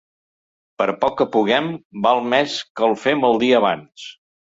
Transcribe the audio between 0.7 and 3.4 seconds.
Per poc que puguem, val més que el fem